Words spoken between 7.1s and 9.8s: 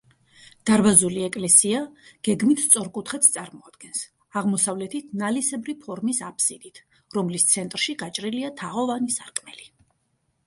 რომლის ცენტრში გაჭრილია თაღოვანი სარკმელი.